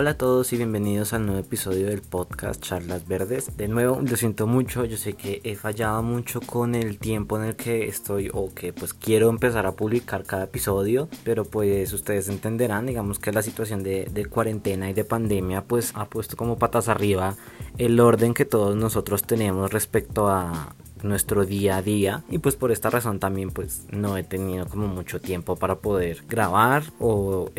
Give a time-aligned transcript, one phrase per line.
[0.00, 3.56] Hola a todos y bienvenidos al nuevo episodio del podcast Charlas Verdes.
[3.56, 7.42] De nuevo, lo siento mucho, yo sé que he fallado mucho con el tiempo en
[7.42, 12.28] el que estoy o que pues quiero empezar a publicar cada episodio, pero pues ustedes
[12.28, 16.88] entenderán, digamos que la situación de, cuarentena y de pandemia pues ha puesto como patas
[16.88, 17.34] arriba
[17.76, 22.70] el orden que todos nosotros tenemos respecto a nuestro día a día y pues por
[22.70, 27.50] esta razón también pues no he tenido como mucho tiempo para poder grabar o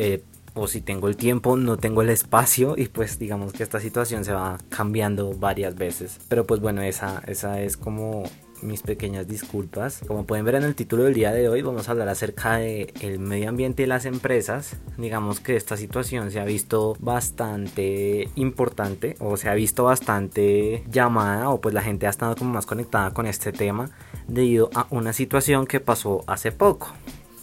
[0.54, 4.24] o si tengo el tiempo, no tengo el espacio y pues digamos que esta situación
[4.24, 6.18] se va cambiando varias veces.
[6.28, 8.24] Pero pues bueno, esa, esa es como
[8.62, 10.00] mis pequeñas disculpas.
[10.06, 12.92] Como pueden ver en el título del día de hoy, vamos a hablar acerca de
[13.00, 14.76] el medio ambiente y las empresas.
[14.98, 21.50] Digamos que esta situación se ha visto bastante importante o se ha visto bastante llamada
[21.50, 23.90] o pues la gente ha estado como más conectada con este tema
[24.28, 26.88] debido a una situación que pasó hace poco.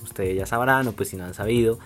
[0.04, 1.80] Ustedes ya sabrán o pues si no han sabido,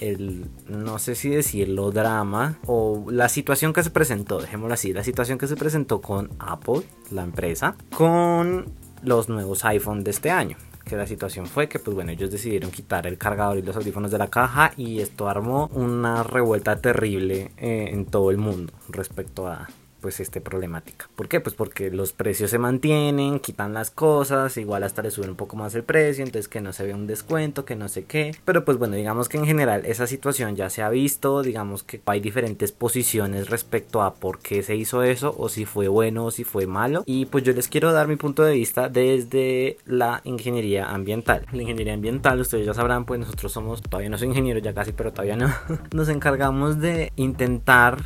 [0.00, 5.04] el, no sé si decirlo, drama o la situación que se presentó, dejémoslo así, la
[5.04, 8.66] situación que se presentó con Apple, la empresa, con
[9.02, 10.56] los nuevos iPhone de este año.
[10.84, 14.12] Que la situación fue que, pues bueno, ellos decidieron quitar el cargador y los audífonos
[14.12, 19.48] de la caja y esto armó una revuelta terrible eh, en todo el mundo respecto
[19.48, 19.68] a
[20.06, 21.08] pues este problemática.
[21.16, 21.40] ¿Por qué?
[21.40, 25.56] Pues porque los precios se mantienen, quitan las cosas, igual hasta le suben un poco
[25.56, 28.30] más el precio, entonces que no se ve un descuento, que no sé qué.
[28.44, 32.00] Pero pues bueno, digamos que en general esa situación ya se ha visto, digamos que
[32.06, 36.30] hay diferentes posiciones respecto a por qué se hizo eso, o si fue bueno o
[36.30, 37.02] si fue malo.
[37.04, 41.46] Y pues yo les quiero dar mi punto de vista desde la ingeniería ambiental.
[41.50, 44.92] La ingeniería ambiental, ustedes ya sabrán, pues nosotros somos, todavía no soy ingeniero ya casi,
[44.92, 45.52] pero todavía no.
[45.92, 48.04] Nos encargamos de intentar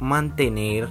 [0.00, 0.90] mantener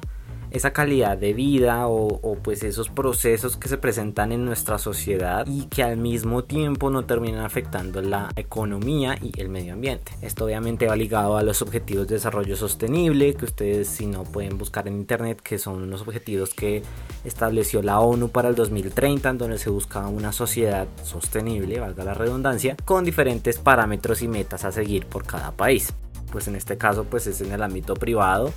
[0.56, 5.66] esa calidad de vida o, pues esos procesos que se presentan en nuestra sociedad y
[5.66, 10.14] que al mismo tiempo no terminan afectando la economía y el medio ambiente.
[10.22, 14.58] Esto obviamente va ligado a los objetivos de desarrollo sostenible que ustedes si no pueden
[14.58, 16.84] buscar en internet que son unos objetivos que
[17.26, 22.14] estableció la ONU para el 2030 en donde se busca una sociedad sostenible, valga la
[22.14, 25.94] redundancia, con diferentes parámetros y metas a seguir por cada país.
[26.32, 28.54] Pues en este caso pues es en el ámbito privado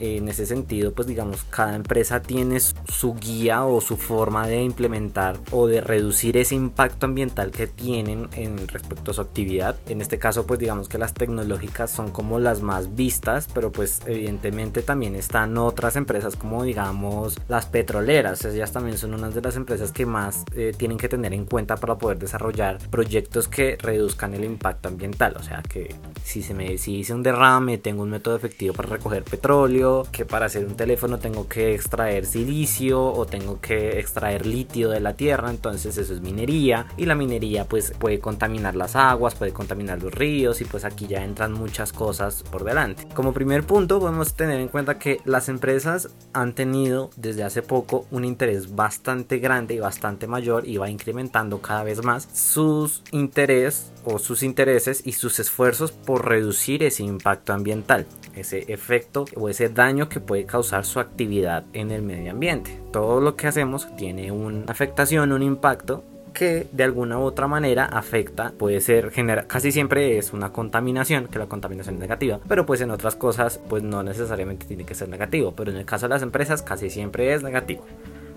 [0.00, 5.38] en ese sentido, pues digamos, cada empresa tiene su guía o su forma de implementar
[5.50, 9.76] o de reducir ese impacto ambiental que tienen en respecto a su actividad.
[9.88, 14.00] En este caso, pues digamos que las tecnológicas son como las más vistas, pero pues
[14.06, 18.44] evidentemente también están otras empresas como digamos las petroleras.
[18.44, 21.76] Ellas también son unas de las empresas que más eh, tienen que tener en cuenta
[21.76, 25.36] para poder desarrollar proyectos que reduzcan el impacto ambiental.
[25.38, 25.94] O sea que
[26.24, 30.24] si se me si hice un derrame, tengo un método efectivo para recoger petróleo que
[30.24, 35.14] para hacer un teléfono tengo que extraer silicio o tengo que extraer litio de la
[35.14, 40.02] tierra, entonces eso es minería y la minería pues puede contaminar las aguas, puede contaminar
[40.02, 43.06] los ríos y pues aquí ya entran muchas cosas por delante.
[43.14, 48.06] Como primer punto podemos tener en cuenta que las empresas han tenido desde hace poco
[48.10, 53.90] un interés bastante grande y bastante mayor y va incrementando cada vez más sus interés
[54.04, 59.68] o sus intereses y sus esfuerzos por reducir ese impacto ambiental, ese efecto o ese
[59.68, 62.78] daño que puede causar su actividad en el medio ambiente.
[62.92, 66.04] Todo lo que hacemos tiene una afectación, un impacto
[66.34, 71.28] que de alguna u otra manera afecta, puede ser genera, casi siempre es una contaminación,
[71.28, 74.96] que la contaminación es negativa, pero pues en otras cosas pues no necesariamente tiene que
[74.96, 77.84] ser negativo, pero en el caso de las empresas casi siempre es negativo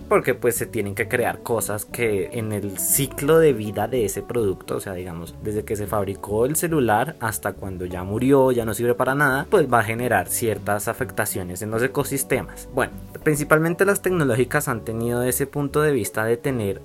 [0.08, 4.22] porque pues se tienen que crear cosas que en el ciclo de vida de ese
[4.22, 8.66] producto, o sea, digamos, desde que se fabricó el celular hasta cuando ya murió, ya
[8.66, 12.70] no sirve para nada, pues va a generar ciertas afectaciones en los ecosistemas.
[12.74, 16.82] Bueno, principalmente las tecnológicas han tenido ese punto de vista de tener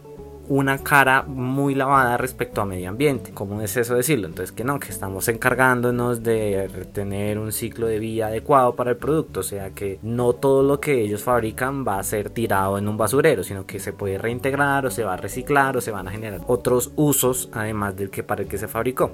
[0.52, 3.32] una cara muy lavada respecto a medio ambiente.
[3.32, 4.28] ¿Cómo es eso decirlo?
[4.28, 8.98] Entonces que no, que estamos encargándonos de tener un ciclo de vida adecuado para el
[8.98, 12.86] producto, o sea que no todo lo que ellos fabrican va a ser tirado en
[12.86, 16.06] un basurero, sino que se puede reintegrar o se va a reciclar o se van
[16.06, 19.10] a generar otros usos además del que para el que se fabricó.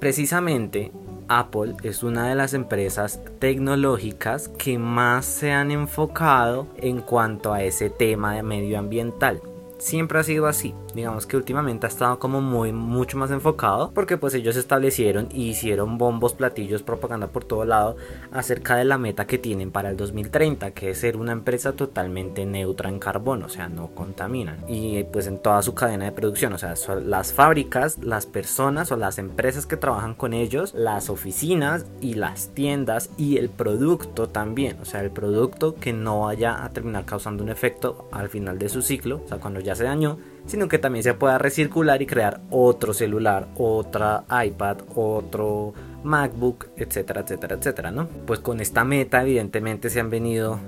[0.00, 0.90] Precisamente
[1.28, 7.62] Apple es una de las empresas tecnológicas que más se han enfocado en cuanto a
[7.62, 9.40] ese tema de medioambiental.
[9.78, 14.16] Siempre ha sido así digamos que últimamente ha estado como muy mucho más enfocado porque
[14.16, 17.96] pues ellos establecieron y hicieron bombos, platillos, propaganda por todo lado
[18.32, 22.44] acerca de la meta que tienen para el 2030 que es ser una empresa totalmente
[22.46, 24.64] neutra en carbono, o sea, no contaminan.
[24.68, 28.96] Y pues en toda su cadena de producción, o sea, las fábricas, las personas o
[28.96, 34.78] las empresas que trabajan con ellos, las oficinas y las tiendas y el producto también,
[34.80, 38.68] o sea, el producto que no vaya a terminar causando un efecto al final de
[38.68, 42.06] su ciclo, o sea, cuando ya se dañó, sino que también se pueda recircular y
[42.06, 48.08] crear otro celular, otra iPad, otro MacBook, etcétera, etcétera, etcétera, ¿no?
[48.26, 50.58] Pues con esta meta evidentemente se han venido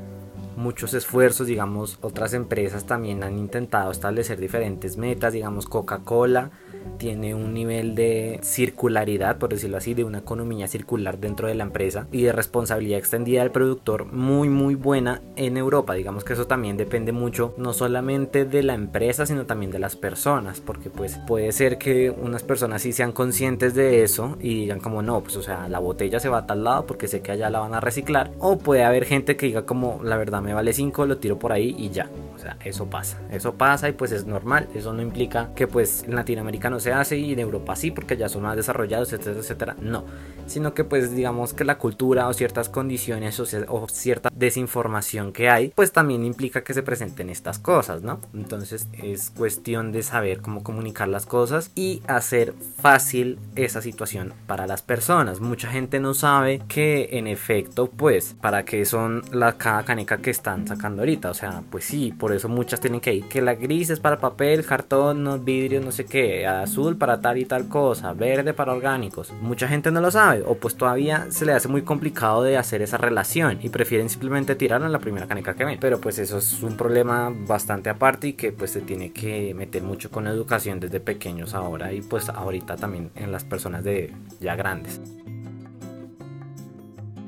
[0.57, 6.51] muchos esfuerzos, digamos, otras empresas también han intentado establecer diferentes metas, digamos, Coca-Cola
[6.97, 11.65] tiene un nivel de circularidad, por decirlo así, de una economía circular dentro de la
[11.65, 15.95] empresa y de responsabilidad extendida del productor muy muy buena en Europa.
[15.95, 19.97] Digamos que eso también depende mucho no solamente de la empresa, sino también de las
[19.97, 24.81] personas, porque pues puede ser que unas personas sí sean conscientes de eso y digan
[24.81, 27.33] como no, pues o sea, la botella se va a tal lado porque sé que
[27.33, 30.55] allá la van a reciclar, o puede haber gente que diga como la verdad me
[30.55, 32.09] vale 5, lo tiro por ahí y ya.
[32.35, 33.21] O sea, eso pasa.
[33.33, 34.69] Eso pasa y pues es normal.
[34.75, 38.17] Eso no implica que pues en Latinoamérica no se hace y en Europa sí porque
[38.17, 39.77] ya son más desarrollados, etcétera, etcétera.
[39.81, 40.05] No.
[40.47, 45.73] Sino que pues digamos que la cultura o ciertas condiciones o, cierta desinformación que hay
[45.75, 48.21] pues también implica que se presenten estas cosas, ¿no?
[48.33, 54.69] Entonces es cuestión de saber cómo comunicar las cosas y hacer fácil esa situación para
[54.69, 55.41] las personas.
[55.41, 60.31] Mucha gente no sabe que en efecto pues para qué son la cada caneca que
[60.31, 61.31] están sacando ahorita.
[61.31, 63.25] O sea, pues sí, por eso muchas tienen que ir.
[63.25, 66.47] Que la gris es para papel, cartón, no, vidrio, no sé qué.
[66.69, 68.13] Azul para tal y tal cosa.
[68.13, 69.33] Verde para orgánicos.
[69.41, 70.43] Mucha gente no lo sabe.
[70.47, 73.59] O pues todavía se le hace muy complicado de hacer esa relación.
[73.63, 75.79] Y prefieren simplemente tirar en la primera caneca que ven.
[75.81, 79.83] Pero pues eso es un problema bastante aparte y que pues se tiene que meter
[79.83, 81.93] mucho con educación desde pequeños ahora.
[81.93, 85.01] Y pues ahorita también en las personas de ya grandes.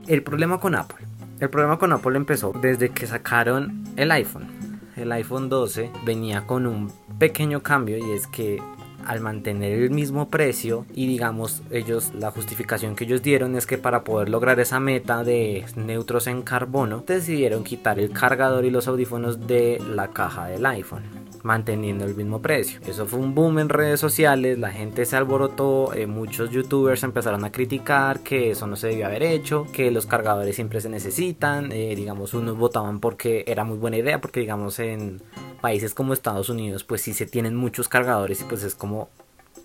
[0.06, 1.10] El problema con Apple
[1.40, 4.46] el problema con Apple empezó desde que sacaron el iPhone.
[4.94, 8.62] El iPhone 12 venía con un pequeño cambio y es que
[9.06, 13.78] al mantener el mismo precio y digamos ellos la justificación que ellos dieron es que
[13.78, 18.88] para poder lograr esa meta de neutros en carbono decidieron quitar el cargador y los
[18.88, 22.80] audífonos de la caja del iPhone manteniendo el mismo precio.
[22.86, 27.44] Eso fue un boom en redes sociales, la gente se alborotó, eh, muchos youtubers empezaron
[27.44, 31.72] a criticar que eso no se debió haber hecho, que los cargadores siempre se necesitan,
[31.72, 35.22] eh, digamos unos votaban porque era muy buena idea, porque digamos en
[35.60, 39.08] países como Estados Unidos pues sí se tienen muchos cargadores y pues es como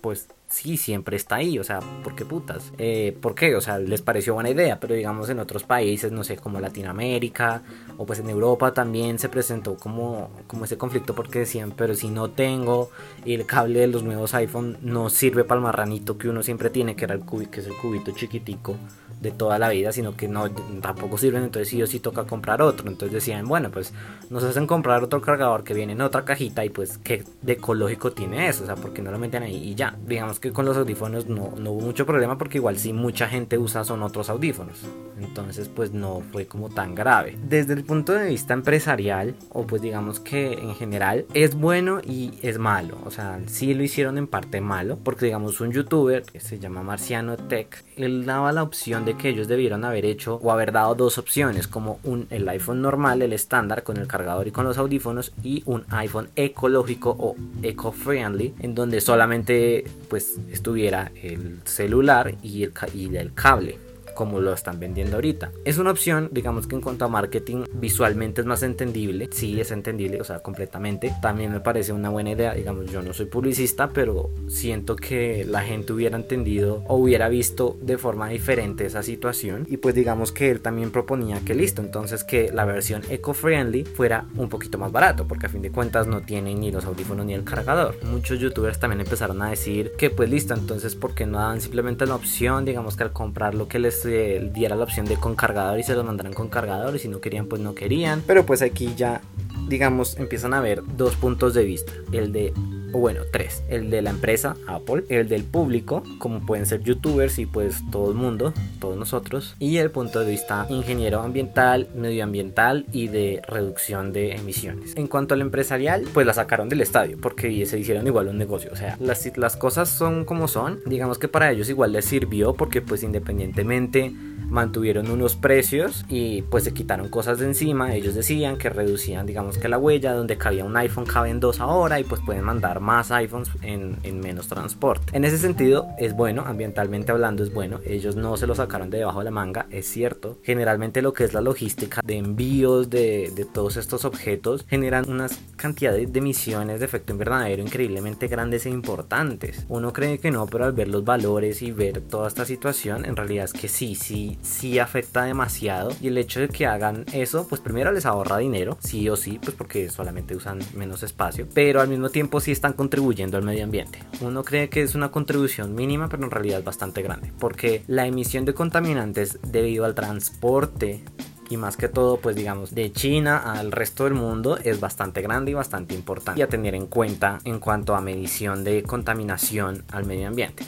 [0.00, 2.72] pues sí, siempre está ahí, o sea, ¿por qué putas?
[2.78, 3.56] Eh, ¿Por qué?
[3.56, 7.62] O sea, les pareció buena idea, pero digamos en otros países, no sé, como Latinoamérica
[7.96, 12.08] o pues en Europa también se presentó como, como ese conflicto porque decían, pero si
[12.08, 12.90] no tengo
[13.24, 16.94] el cable de los nuevos iPhone no sirve para el marranito que uno siempre tiene,
[16.94, 18.76] que era el cubito, que es el cubito chiquitico
[19.26, 20.50] de toda la vida, sino que no
[20.80, 22.88] tampoco sirven, entonces sí o sí toca comprar otro.
[22.88, 23.92] Entonces decían, bueno, pues
[24.30, 28.12] nos hacen comprar otro cargador que viene en otra cajita y pues qué de ecológico
[28.12, 29.96] tiene eso, o sea, porque no lo meten ahí y ya.
[30.06, 33.58] Digamos que con los audífonos no, no hubo mucho problema porque igual sí mucha gente
[33.58, 34.82] usa son otros audífonos.
[35.18, 37.36] Entonces pues no fue como tan grave.
[37.42, 42.38] Desde el punto de vista empresarial, o pues digamos que en general, es bueno y
[42.42, 42.98] es malo.
[43.04, 46.82] O sea, sí lo hicieron en parte malo, porque digamos un youtuber que se llama
[46.82, 50.94] Marciano Tech, él daba la opción de que ellos debieron haber hecho o haber dado
[50.94, 54.78] dos opciones, como un, el iPhone normal, el estándar con el cargador y con los
[54.78, 62.64] audífonos, y un iPhone ecológico o eco-friendly, en donde solamente pues estuviera el celular y
[62.64, 63.85] el, y el cable
[64.16, 65.52] como lo están vendiendo ahorita.
[65.64, 69.70] Es una opción, digamos que en cuanto a marketing visualmente es más entendible, sí es
[69.70, 71.14] entendible, o sea, completamente.
[71.22, 75.62] También me parece una buena idea, digamos, yo no soy publicista, pero siento que la
[75.62, 80.50] gente hubiera entendido o hubiera visto de forma diferente esa situación y pues digamos que
[80.50, 85.28] él también proponía que listo, entonces que la versión eco-friendly fuera un poquito más barato,
[85.28, 87.96] porque a fin de cuentas no tiene ni los audífonos ni el cargador.
[88.04, 92.06] Muchos youtubers también empezaron a decir que pues listo, entonces ¿por qué no dan simplemente
[92.06, 95.78] la opción, digamos que al comprar lo que les diera la opción de con cargador
[95.78, 98.22] y se los mandaran con cargador y si no querían pues no querían.
[98.26, 99.20] Pero pues aquí ya
[99.68, 101.92] digamos empiezan a ver dos puntos de vista.
[102.12, 102.52] El de
[102.92, 103.62] o bueno, tres.
[103.68, 108.10] El de la empresa, Apple, el del público, como pueden ser youtubers y pues todo
[108.10, 114.12] el mundo, todos nosotros, y el punto de vista ingeniero ambiental, medioambiental y de reducción
[114.12, 114.96] de emisiones.
[114.96, 118.70] En cuanto al empresarial, pues la sacaron del estadio porque se hicieron igual un negocio.
[118.72, 120.80] O sea, las, las cosas son como son.
[120.86, 124.12] Digamos que para ellos igual les sirvió porque pues independientemente
[124.48, 127.94] mantuvieron unos precios y pues se quitaron cosas de encima.
[127.94, 132.00] Ellos decían que reducían, digamos que la huella, donde cabía un iPhone caben dos ahora
[132.00, 135.16] y pues pueden mandar más iPhones en, en, menos transporte.
[135.16, 137.80] En ese sentido es bueno, ambientalmente hablando es bueno.
[137.84, 140.38] Ellos no se lo sacaron de debajo de la manga, es cierto.
[140.42, 145.38] Generalmente lo que es la logística de envíos de, de todos estos objetos generan unas
[145.56, 149.64] cantidades de emisiones de efecto invernadero increíblemente grandes e importantes.
[149.68, 153.16] Uno cree que no, pero al ver los valores y ver toda esta situación, en
[153.16, 155.92] realidad es que sí, sí sí, sí afecta demasiado.
[156.00, 159.38] Y el hecho de que hagan eso, pues primero les ahorra dinero, sí o sí,
[159.42, 163.64] pues porque solamente usan menos espacio, pero al mismo tiempo sí están contribuyendo al medio
[163.64, 163.98] ambiente.
[164.20, 168.06] Uno cree que es una contribución mínima, pero en realidad es bastante grande, porque la
[168.06, 171.04] emisión de contaminantes debido al transporte
[171.48, 175.52] y más que todo pues digamos de China al resto del mundo es bastante grande
[175.52, 180.06] y bastante importante y a tener en cuenta en cuanto a medición de contaminación al
[180.06, 180.64] medio ambiente.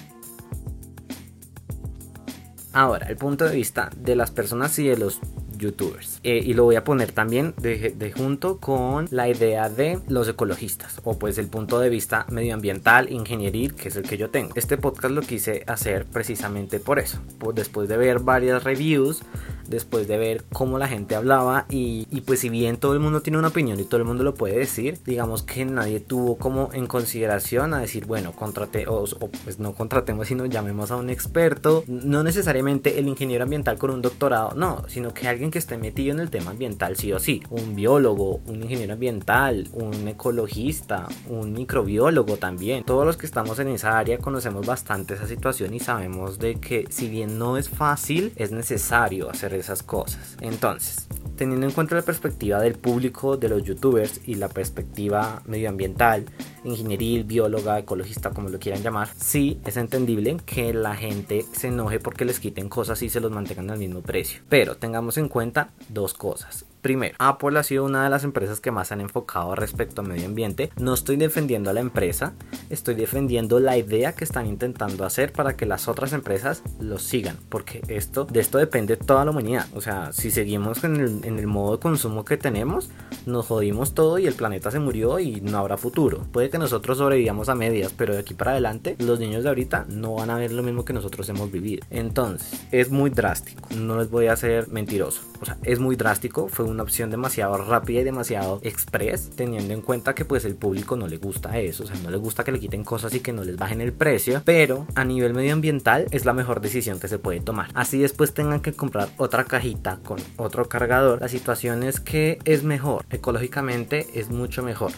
[2.73, 5.21] Ahora, el punto de vista de las personas y de los
[5.59, 6.21] youtubers.
[6.23, 11.01] Eh, y lo voy a poner también de, junto con la idea de los ecologistas
[11.05, 14.53] o pues el punto de vista medioambiental, ingenieril, que es el que yo tengo.
[14.55, 17.19] Este podcast lo quise hacer precisamente por eso.
[17.55, 19.23] Después de ver varias reviews
[19.69, 23.39] después de ver cómo la gente hablaba y, pues si bien todo el mundo tiene
[23.39, 26.87] una opinión y todo el mundo lo puede decir, digamos que nadie tuvo como en
[26.87, 29.05] consideración a decir, bueno, contrate o,
[29.45, 34.03] pues no contratemos, sino llamemos a un experto, no necesariamente el ingeniero ambiental con un
[34.03, 37.43] doctorado, no, sino que alguien que esté metido en el tema ambiental sí o sí,
[37.51, 43.69] un biólogo, un ingeniero ambiental, un ecologista, un microbiólogo también, todos los que estamos en
[43.69, 48.33] esa área conocemos bastante esa situación y sabemos de que si bien no es fácil,
[48.37, 50.37] es necesario hacer esas cosas.
[50.41, 56.27] Entonces, teniendo en cuenta la perspectiva del público de los youtubers y la perspectiva medioambiental,
[56.65, 62.01] ingenieril, bióloga, ecologista, como lo quieran llamar, sí es entendible que la gente se enoje
[62.01, 64.43] porque les quiten cosas y se los mantengan al mismo precio.
[64.49, 66.65] Pero tengamos en cuenta dos cosas.
[66.81, 70.27] Primero, Apple ha sido una de las empresas que más han enfocado respecto al medio
[70.27, 70.71] ambiente.
[70.77, 72.35] No estoy defendiendo a la empresa,
[72.71, 77.37] estoy defendiendo la idea que están intentando hacer para que las otras empresas lo sigan,
[77.49, 79.67] porque esto de esto depende toda la humanidad.
[79.75, 82.91] O sea, si seguimos en el, en el modo de consumo que tenemos,
[83.27, 86.27] nos jodimos todo y el planeta se murió y no habrá futuro.
[86.33, 89.87] Puede que nosotros sobrevivamos a medias, pero de aquí para adelante los niños de ahorita
[89.89, 91.85] no van a ver lo mismo que nosotros hemos vivido.
[91.91, 93.69] Entonces, es muy drástico.
[93.77, 95.23] No les voy a ser mentiroso.
[95.41, 96.49] O sea, es muy drástico.
[96.49, 100.97] Fue una opción demasiado rápida y demasiado express, teniendo en cuenta que pues el público
[100.97, 103.33] no le gusta eso, o sea, no le gusta que le quiten cosas y que
[103.33, 107.19] no les bajen el precio, pero a nivel medioambiental es la mejor decisión que se
[107.19, 107.71] puede tomar.
[107.75, 112.63] Así después tengan que comprar otra cajita con otro cargador, la situación es que es
[112.63, 114.93] mejor, ecológicamente es mucho mejor.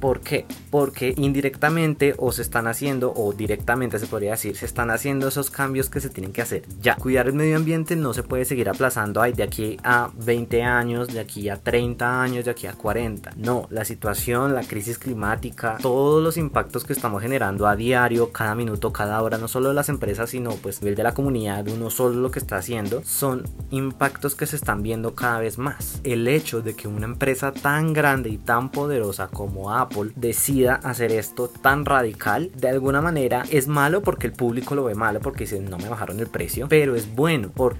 [0.00, 0.46] ¿Por qué?
[0.70, 5.50] Porque indirectamente o se están haciendo, o directamente se podría decir, se están haciendo esos
[5.50, 6.96] cambios que se tienen que hacer ya.
[6.96, 11.20] Cuidar el medio ambiente no se puede seguir aplazando de aquí a 20 años, de
[11.20, 13.32] aquí a 30 años, de aquí a 40.
[13.36, 18.54] No, la situación, la crisis climática, todos los impactos que estamos generando a diario, cada
[18.54, 21.90] minuto, cada hora, no solo de las empresas, sino pues nivel de la comunidad, uno
[21.90, 26.00] solo lo que está haciendo, son impactos que se están viendo cada vez más.
[26.04, 29.81] El hecho de que una empresa tan grande y tan poderosa como Apple
[30.16, 34.94] decida hacer esto tan radical, de alguna manera es malo porque el público lo ve
[34.94, 37.50] malo porque dicen no me bajaron el precio, pero es bueno.
[37.50, 37.76] ¿Por?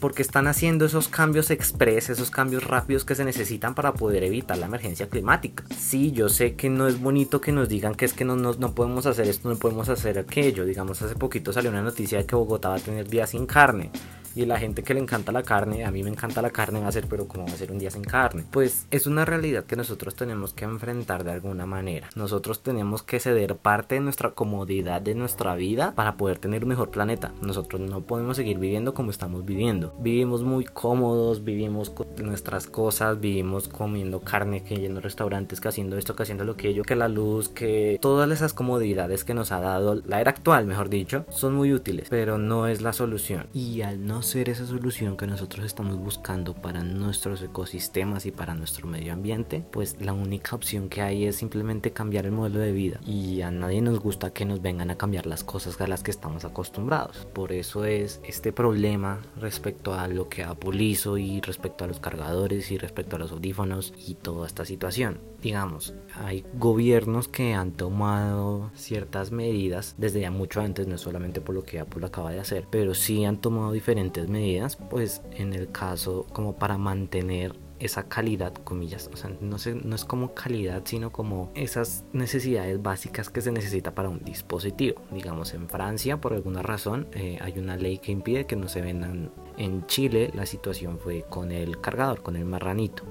[0.00, 4.58] Porque están haciendo esos cambios express, esos cambios rápidos que se necesitan para poder evitar
[4.58, 5.64] la emergencia climática.
[5.76, 8.52] Sí, yo sé que no es bonito que nos digan que es que no, no,
[8.54, 10.64] no podemos hacer esto, no podemos hacer aquello.
[10.64, 13.90] Digamos, hace poquito salió una noticia de que Bogotá va a tener días sin carne
[14.34, 16.88] y la gente que le encanta la carne, a mí me encanta la carne, va
[16.88, 18.44] a ser, pero como va a ser un día sin carne?
[18.50, 22.08] Pues es una realidad que nosotros tenemos que enfrentar de alguna manera.
[22.14, 26.70] Nosotros tenemos que ceder parte de nuestra comodidad de nuestra vida para poder tener un
[26.70, 27.32] mejor planeta.
[27.42, 29.94] Nosotros no podemos seguir viviendo como estamos viviendo.
[30.00, 35.68] Vivimos muy cómodos, vivimos con nuestras cosas, vivimos comiendo carne, que yendo a restaurantes, que
[35.68, 39.34] haciendo esto, que haciendo lo que yo, que la luz, que todas esas comodidades que
[39.34, 42.92] nos ha dado la era actual, mejor dicho, son muy útiles, pero no es la
[42.92, 43.46] solución.
[43.52, 48.54] Y al no ser esa solución que nosotros estamos buscando para nuestros ecosistemas y para
[48.54, 52.72] nuestro medio ambiente, pues la única opción que hay es simplemente cambiar el modelo de
[52.72, 53.00] vida.
[53.06, 56.10] Y a nadie nos gusta que nos vengan a cambiar las cosas a las que
[56.10, 57.26] estamos acostumbrados.
[57.32, 62.00] Por eso es este problema respecto a lo que Apple hizo y respecto a los
[62.00, 65.18] cargadores y respecto a los audífonos y toda esta situación.
[65.42, 71.54] Digamos, hay gobiernos que han tomado ciertas medidas desde ya mucho antes, no solamente por
[71.54, 75.70] lo que Apple acaba de hacer, pero sí han tomado diferentes medidas, pues en el
[75.70, 80.82] caso como para mantener esa calidad, comillas, o sea, no, sé, no es como calidad,
[80.84, 85.00] sino como esas necesidades básicas que se necesita para un dispositivo.
[85.10, 88.82] Digamos, en Francia, por alguna razón, eh, hay una ley que impide que no se
[88.82, 89.32] vendan.
[89.56, 93.04] En Chile, la situación fue con el cargador, con el marranito.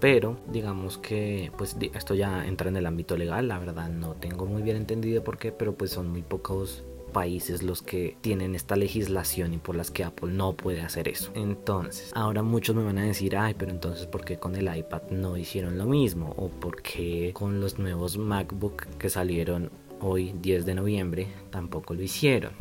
[0.00, 4.46] Pero digamos que pues esto ya entra en el ámbito legal, la verdad no tengo
[4.46, 8.76] muy bien entendido por qué, pero pues son muy pocos países los que tienen esta
[8.76, 11.30] legislación y por las que Apple no puede hacer eso.
[11.34, 15.02] Entonces, ahora muchos me van a decir, ay, pero entonces ¿por qué con el iPad
[15.10, 16.34] no hicieron lo mismo?
[16.36, 22.02] ¿O por qué con los nuevos MacBook que salieron hoy 10 de noviembre tampoco lo
[22.02, 22.52] hicieron?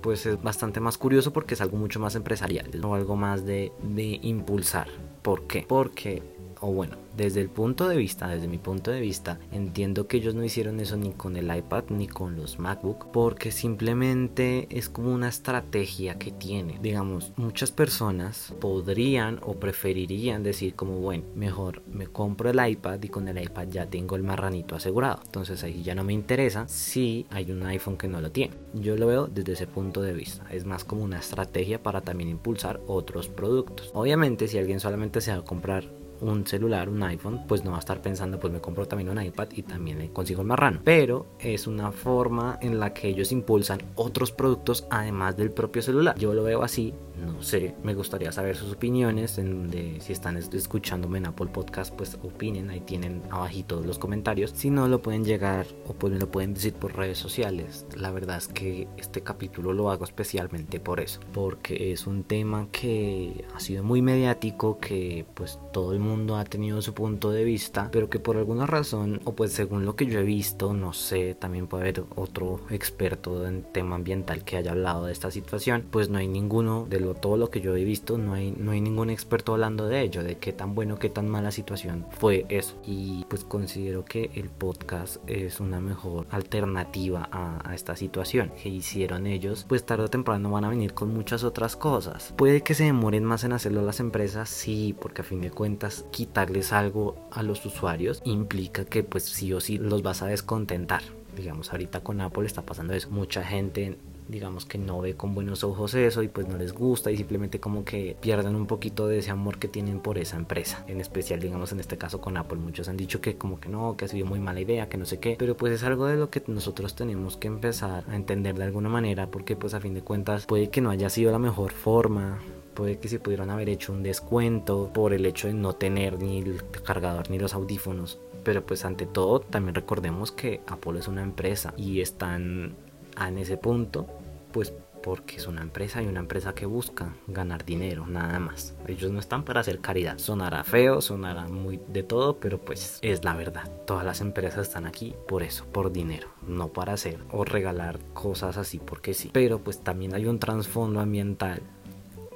[0.00, 3.70] pues es bastante más curioso porque es algo mucho más empresarial, o algo más de,
[3.82, 4.88] de impulsar.
[5.20, 5.66] ¿Por qué?
[5.68, 6.22] Porque
[6.60, 10.34] o bueno, desde el punto de vista, desde mi punto de vista, entiendo que ellos
[10.34, 15.12] no hicieron eso ni con el iPad ni con los MacBook, porque simplemente es como
[15.12, 16.78] una estrategia que tiene.
[16.82, 23.08] Digamos, muchas personas podrían o preferirían decir como, bueno, mejor me compro el iPad y
[23.08, 25.20] con el iPad ya tengo el marranito asegurado.
[25.24, 28.54] Entonces ahí ya no me interesa si hay un iPhone que no lo tiene.
[28.74, 30.46] Yo lo veo desde ese punto de vista.
[30.50, 33.90] Es más como una estrategia para también impulsar otros productos.
[33.94, 37.76] Obviamente si alguien solamente se va a comprar un celular, un iPhone, pues no va
[37.76, 40.80] a estar pensando, pues me compro también un iPad y también consigo el marrano.
[40.84, 46.16] Pero es una forma en la que ellos impulsan otros productos además del propio celular.
[46.18, 50.36] Yo lo veo así, no sé, me gustaría saber sus opiniones, en de, si están
[50.36, 54.52] escuchándome en Apple Podcast, pues opinen, ahí tienen abajito los comentarios.
[54.54, 57.86] Si no, lo pueden llegar o pues me lo pueden decir por redes sociales.
[57.96, 62.68] La verdad es que este capítulo lo hago especialmente por eso, porque es un tema
[62.72, 66.00] que ha sido muy mediático, que pues todo el
[66.36, 69.96] ha tenido su punto de vista, pero que por alguna razón, o pues según lo
[69.96, 74.56] que yo he visto, no sé, también puede haber otro experto en tema ambiental que
[74.56, 77.76] haya hablado de esta situación, pues no hay ninguno de los todo lo que yo
[77.76, 80.98] he visto, no hay, no hay ningún experto hablando de ello, de qué tan bueno,
[80.98, 82.76] qué tan mala situación fue eso.
[82.86, 88.68] Y pues considero que el podcast es una mejor alternativa a, a esta situación que
[88.68, 92.32] hicieron ellos, pues tarde o temprano van a venir con muchas otras cosas.
[92.36, 95.99] Puede que se demoren más en hacerlo las empresas, sí, porque a fin de cuentas
[96.10, 101.02] quitarles algo a los usuarios implica que pues sí o sí los vas a descontentar
[101.36, 103.98] digamos ahorita con Apple está pasando eso mucha gente
[104.30, 107.60] digamos que no ve con buenos ojos eso y pues no les gusta y simplemente
[107.60, 110.84] como que pierden un poquito de ese amor que tienen por esa empresa.
[110.86, 112.58] En especial, digamos, en este caso con Apple.
[112.58, 115.04] Muchos han dicho que como que no, que ha sido muy mala idea, que no
[115.04, 115.36] sé qué.
[115.38, 118.88] Pero pues es algo de lo que nosotros tenemos que empezar a entender de alguna
[118.88, 122.38] manera porque pues a fin de cuentas puede que no haya sido la mejor forma
[122.80, 126.38] puede que se pudieran haber hecho un descuento por el hecho de no tener ni
[126.38, 128.18] el cargador ni los audífonos.
[128.42, 132.74] Pero pues ante todo también recordemos que Apple es una empresa y están
[133.20, 134.06] en ese punto
[134.50, 138.74] pues porque es una empresa y una empresa que busca ganar dinero, nada más.
[138.86, 140.16] Ellos no están para hacer caridad.
[140.16, 143.70] Sonará feo, sonará muy de todo, pero pues es la verdad.
[143.86, 148.56] Todas las empresas están aquí por eso, por dinero, no para hacer o regalar cosas
[148.56, 149.28] así porque sí.
[149.34, 151.60] Pero pues también hay un trasfondo ambiental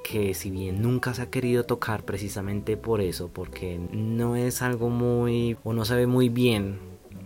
[0.05, 4.89] que si bien nunca se ha querido tocar precisamente por eso, porque no es algo
[4.89, 6.77] muy o no se ve muy bien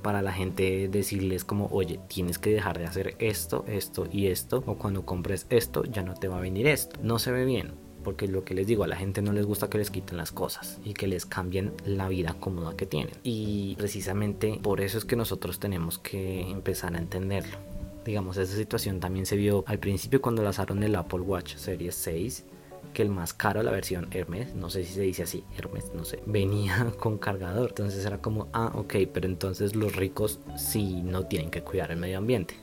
[0.01, 4.63] para la gente decirles como, oye, tienes que dejar de hacer esto, esto y esto,
[4.65, 6.97] o cuando compres esto ya no te va a venir esto.
[7.03, 9.69] No se ve bien, porque lo que les digo, a la gente no les gusta
[9.69, 13.13] que les quiten las cosas y que les cambien la vida cómoda que tienen.
[13.23, 17.57] Y precisamente por eso es que nosotros tenemos que empezar a entenderlo.
[18.05, 22.45] Digamos, esa situación también se vio al principio cuando lanzaron el Apple Watch Series 6
[22.93, 26.05] que el más caro, la versión Hermes, no sé si se dice así, Hermes, no
[26.05, 27.69] sé, venía con cargador.
[27.69, 31.97] Entonces era como, ah, ok, pero entonces los ricos sí no tienen que cuidar el
[31.97, 32.55] medio ambiente.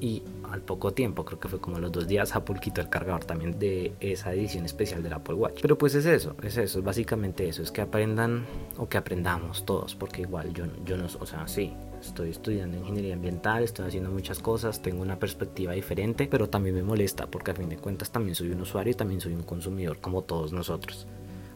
[0.00, 0.22] Y
[0.54, 3.58] al poco tiempo, creo que fue como los dos días, Apple quitó el cargador también
[3.58, 5.58] de esa edición especial del Apple Watch.
[5.60, 8.46] Pero pues es eso, es eso, es básicamente eso, es que aprendan
[8.78, 13.14] o que aprendamos todos, porque igual yo, yo no, o sea, sí, estoy estudiando ingeniería
[13.14, 17.54] ambiental, estoy haciendo muchas cosas, tengo una perspectiva diferente, pero también me molesta porque a
[17.54, 21.08] fin de cuentas también soy un usuario y también soy un consumidor como todos nosotros,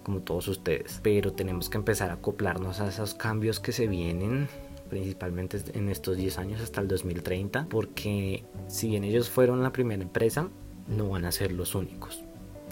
[0.03, 0.99] como todos ustedes.
[1.05, 4.49] Pero tenemos que empezar a acoplarnos a esos cambios que se vienen
[4.89, 10.03] principalmente en estos 10 años hasta el 2030, porque si bien ellos fueron la primera
[10.03, 10.49] empresa,
[10.89, 12.23] no van a ser los únicos.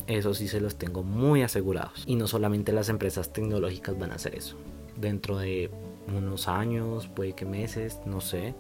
[0.07, 2.05] Eso sí se los tengo muy asegurados.
[2.07, 4.57] Y no solamente las empresas tecnológicas van a hacer eso.
[4.97, 5.71] Dentro de
[6.17, 8.55] unos años, puede que meses, no sé,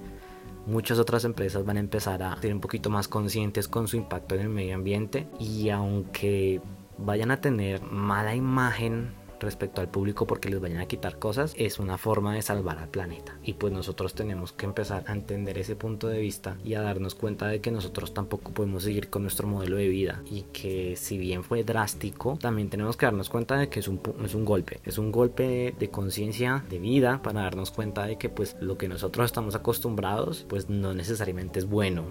[0.66, 4.34] muchas otras empresas van a empezar a ser un poquito más conscientes con su impacto
[4.34, 6.60] en el medio ambiente y aunque
[6.98, 11.78] vayan a tener mala imagen respecto al público porque les vayan a quitar cosas es
[11.78, 15.76] una forma de salvar al planeta y pues nosotros tenemos que empezar a entender ese
[15.76, 19.46] punto de vista y a darnos cuenta de que nosotros tampoco podemos seguir con nuestro
[19.48, 23.68] modelo de vida y que si bien fue drástico también tenemos que darnos cuenta de
[23.68, 27.70] que es un, es un golpe es un golpe de conciencia de vida para darnos
[27.70, 32.04] cuenta de que pues lo que nosotros estamos acostumbrados pues no necesariamente es bueno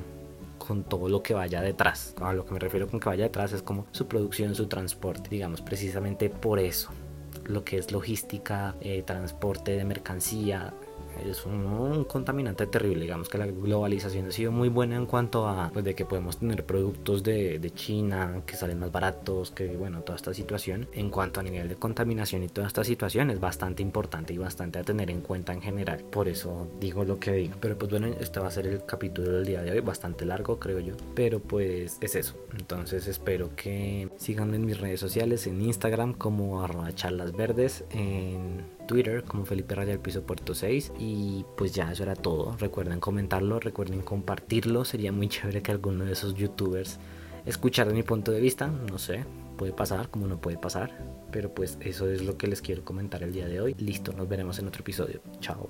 [0.65, 2.15] con todo lo que vaya detrás.
[2.19, 5.29] A lo que me refiero con que vaya detrás es como su producción, su transporte,
[5.29, 6.89] digamos, precisamente por eso
[7.45, 10.73] lo que es logística, eh, transporte de mercancía,
[11.23, 13.03] es un, contaminante terrible.
[13.03, 16.37] Digamos que la globalización ha sido muy buena en cuanto a pues, de que podemos
[16.37, 20.87] tener productos de, de China que salen más baratos, que bueno, toda esta situación.
[20.93, 24.79] En cuanto a nivel de contaminación y toda esta situación es bastante importante y bastante
[24.79, 26.03] a tener en cuenta en general.
[26.03, 27.55] Por eso digo lo que digo.
[27.59, 30.59] Pero pues bueno, este va a ser el capítulo del día de hoy, bastante largo
[30.59, 30.95] creo yo.
[31.13, 32.35] Pero pues es eso.
[32.57, 38.74] Entonces espero que sigan en mis redes sociales, en Instagram como arroba charlas verdes, en
[38.85, 42.55] Twitter como Felipe Raya Piso Puerto 6 y pues ya eso era todo.
[42.57, 44.85] Recuerden comentarlo, recuerden compartirlo.
[44.85, 46.99] Sería muy chévere que alguno de esos youtubers
[47.45, 48.67] escuchara mi punto de vista.
[48.67, 49.25] No sé,
[49.57, 50.91] puede pasar como no puede pasar.
[51.31, 53.75] Pero pues eso es lo que les quiero comentar el día de hoy.
[53.77, 55.21] Listo, nos veremos en otro episodio.
[55.39, 55.67] Chao.